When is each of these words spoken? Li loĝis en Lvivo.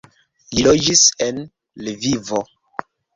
Li 0.53 0.61
loĝis 0.67 1.03
en 1.25 1.41
Lvivo. 1.89 2.41